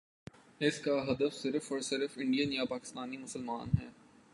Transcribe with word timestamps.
اس 0.59 0.79
کا 0.79 1.11
ہدف 1.11 1.33
صرف 1.33 1.71
اور 1.71 1.79
صرف 1.79 2.17
انڈین 2.17 2.53
یا 2.53 2.65
پاکستانی 2.65 3.17
مسلمان 3.17 3.69
ہیں۔ 3.81 3.89